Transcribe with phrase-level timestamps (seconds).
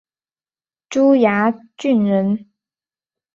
[0.89, 2.49] 珠崖郡人。